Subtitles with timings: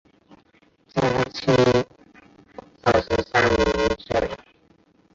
[0.89, 1.01] 嘉
[1.31, 1.55] 庆
[2.81, 4.27] 二十三年卒。